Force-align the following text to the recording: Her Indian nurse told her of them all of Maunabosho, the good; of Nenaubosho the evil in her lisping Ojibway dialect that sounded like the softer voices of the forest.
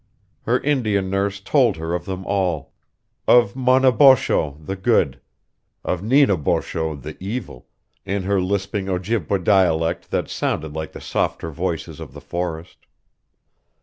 Her 0.47 0.59
Indian 0.61 1.11
nurse 1.11 1.39
told 1.39 1.77
her 1.77 1.93
of 1.93 2.05
them 2.05 2.25
all 2.25 2.73
of 3.27 3.53
Maunabosho, 3.55 4.57
the 4.65 4.75
good; 4.75 5.21
of 5.83 6.01
Nenaubosho 6.01 6.95
the 6.99 7.15
evil 7.23 7.67
in 8.03 8.23
her 8.23 8.41
lisping 8.41 8.89
Ojibway 8.89 9.37
dialect 9.43 10.09
that 10.09 10.27
sounded 10.27 10.73
like 10.73 10.93
the 10.93 11.01
softer 11.01 11.51
voices 11.51 11.99
of 11.99 12.13
the 12.13 12.19
forest. 12.21 12.87